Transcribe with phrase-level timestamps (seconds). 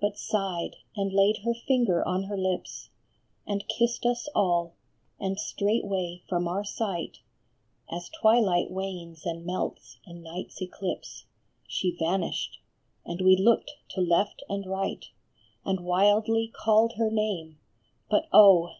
[0.00, 2.90] But sighed, and laid her finger on her lips,
[3.46, 4.74] And kissed us all,
[5.20, 7.18] and straightway from our sight,
[7.88, 11.24] As twilight wanes and melts in night s eclipse,
[11.68, 12.58] She vanished,
[13.06, 15.04] and we looked to left and right,
[15.64, 17.60] And wildly called her name,
[18.10, 18.70] but, oh